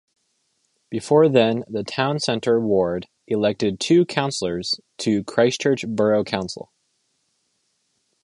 [0.89, 6.71] Before then the Town Centre ward elected two councillors to Christchurch Borough Council.